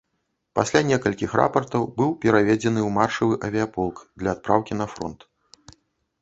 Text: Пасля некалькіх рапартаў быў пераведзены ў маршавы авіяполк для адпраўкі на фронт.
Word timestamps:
Пасля 0.59 0.79
некалькіх 0.91 1.35
рапартаў 1.39 1.85
быў 1.99 2.09
пераведзены 2.23 2.81
ў 2.87 2.95
маршавы 2.97 3.37
авіяполк 3.49 4.01
для 4.23 4.29
адпраўкі 4.35 4.73
на 4.81 4.85
фронт. 4.97 5.19